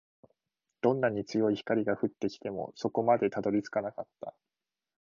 [0.81, 4.33] どんなに強い光が降ってきても、底までたどり着かなかった